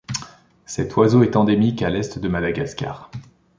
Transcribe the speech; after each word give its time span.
Cet 0.65 0.95
oiseau 0.97 1.21
est 1.21 1.35
endémique 1.35 1.83
à 1.83 1.91
l'est 1.91 2.17
de 2.17 2.27
Madagascar. 2.27 3.11